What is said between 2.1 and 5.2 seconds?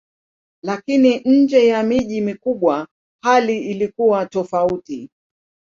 mikubwa hali ilikuwa tofauti.